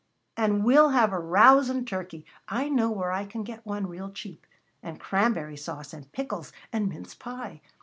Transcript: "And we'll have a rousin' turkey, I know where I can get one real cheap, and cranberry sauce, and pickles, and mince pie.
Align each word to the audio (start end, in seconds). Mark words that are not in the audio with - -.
"And 0.35 0.63
we'll 0.63 0.89
have 0.89 1.13
a 1.13 1.19
rousin' 1.19 1.85
turkey, 1.85 2.25
I 2.47 2.69
know 2.69 2.89
where 2.89 3.11
I 3.11 3.23
can 3.23 3.43
get 3.43 3.63
one 3.67 3.85
real 3.85 4.09
cheap, 4.09 4.47
and 4.81 4.99
cranberry 4.99 5.57
sauce, 5.57 5.93
and 5.93 6.11
pickles, 6.11 6.51
and 6.73 6.89
mince 6.89 7.13
pie. 7.13 7.61